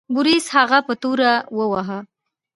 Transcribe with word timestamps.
بوریس 0.13 0.45
هغه 0.55 0.79
په 0.87 0.93
توره 1.01 1.33
وواهه. 1.57 1.99